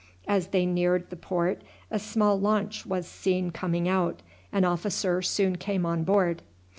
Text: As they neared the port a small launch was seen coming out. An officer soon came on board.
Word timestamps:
As 0.27 0.47
they 0.47 0.65
neared 0.65 1.11
the 1.11 1.15
port 1.15 1.61
a 1.91 1.99
small 1.99 2.39
launch 2.39 2.87
was 2.87 3.05
seen 3.05 3.51
coming 3.51 3.87
out. 3.87 4.23
An 4.51 4.65
officer 4.65 5.21
soon 5.21 5.57
came 5.57 5.85
on 5.85 6.03
board. 6.03 6.41